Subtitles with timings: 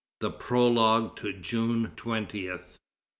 [0.19, 2.79] THE PROLOGUE TO JUNE TWENTIETH.